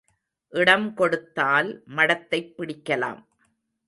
[0.49, 3.23] இடம் கொடுத்தால் மடத்தைப் பிடிக்கலாம்.